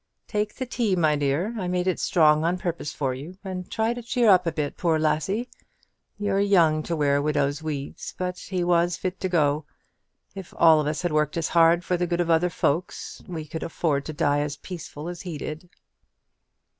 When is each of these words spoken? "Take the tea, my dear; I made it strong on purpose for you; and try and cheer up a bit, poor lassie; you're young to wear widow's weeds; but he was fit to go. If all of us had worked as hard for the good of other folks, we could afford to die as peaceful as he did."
"Take 0.27 0.55
the 0.55 0.65
tea, 0.65 0.95
my 0.95 1.15
dear; 1.15 1.53
I 1.59 1.67
made 1.67 1.85
it 1.85 1.99
strong 1.99 2.43
on 2.43 2.57
purpose 2.57 2.91
for 2.91 3.13
you; 3.13 3.37
and 3.43 3.69
try 3.69 3.89
and 3.91 4.03
cheer 4.03 4.29
up 4.31 4.47
a 4.47 4.51
bit, 4.51 4.75
poor 4.75 4.97
lassie; 4.97 5.47
you're 6.17 6.39
young 6.39 6.81
to 6.89 6.95
wear 6.95 7.21
widow's 7.21 7.61
weeds; 7.61 8.15
but 8.17 8.39
he 8.39 8.63
was 8.63 8.97
fit 8.97 9.19
to 9.19 9.29
go. 9.29 9.67
If 10.33 10.55
all 10.57 10.81
of 10.81 10.87
us 10.87 11.03
had 11.03 11.11
worked 11.13 11.37
as 11.37 11.49
hard 11.49 11.83
for 11.83 11.97
the 11.97 12.07
good 12.07 12.19
of 12.19 12.31
other 12.31 12.49
folks, 12.49 13.21
we 13.27 13.45
could 13.45 13.61
afford 13.61 14.05
to 14.05 14.13
die 14.13 14.39
as 14.39 14.57
peaceful 14.57 15.07
as 15.07 15.21
he 15.21 15.37
did." 15.37 15.69